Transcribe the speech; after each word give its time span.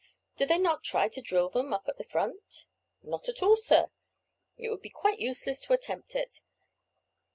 "Do 0.35 0.47
they 0.47 0.57
not 0.57 0.83
try 0.83 1.09
to 1.09 1.21
drill 1.21 1.49
them 1.49 1.75
up 1.75 1.87
at 1.87 1.99
the 1.99 2.03
front?" 2.03 2.65
"Not 3.03 3.29
at 3.29 3.43
all, 3.43 3.55
sir. 3.55 3.91
It 4.57 4.69
would 4.69 4.81
be 4.81 4.89
quite 4.89 5.19
useless 5.19 5.61
to 5.61 5.73
attempt 5.73 6.15
it. 6.15 6.41